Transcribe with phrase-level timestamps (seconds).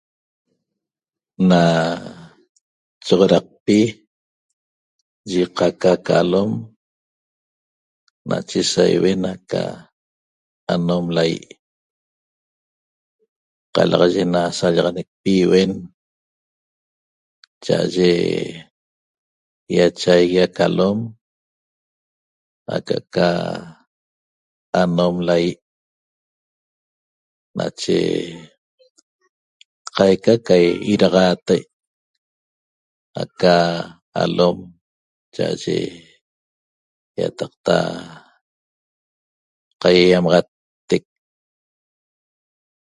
[1.49, 1.61] Na
[3.05, 3.79] choxoraqpi
[5.31, 6.49] ye qaca ca lom
[8.29, 9.63] nache saiuen aca
[10.73, 11.33] alom lai
[13.75, 15.71] qalaxaye na sallaxanecpi iuen
[17.65, 18.11] cha'aye
[19.75, 20.97] iachaigui aca alom
[22.75, 23.27] aca'aca
[24.81, 25.45] anom lai
[27.57, 27.97] nache
[29.97, 30.55] qaica ca
[30.93, 31.69] iraxatae'
[33.23, 33.55] aca
[34.23, 34.57] alom
[35.35, 35.77] cha'aye
[37.21, 37.77] iataqta
[39.81, 41.03] qaiaiamaxattec